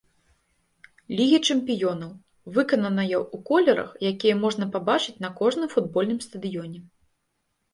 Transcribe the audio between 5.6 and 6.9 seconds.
футбольным стадыёне.